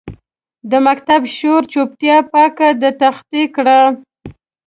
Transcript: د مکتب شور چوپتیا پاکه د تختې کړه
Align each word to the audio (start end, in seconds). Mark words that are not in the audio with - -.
د 0.69 0.73
مکتب 0.87 1.21
شور 1.37 1.61
چوپتیا 1.71 2.17
پاکه 2.31 2.69
د 2.81 2.83
تختې 3.01 3.43
کړه 3.55 3.79